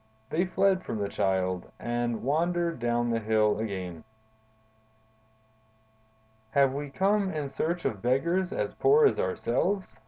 [0.31, 4.03] They fled from the Child, and wandered down the hill again.
[6.53, 9.95] "'Have we come in search of beggars as poor as ourselves?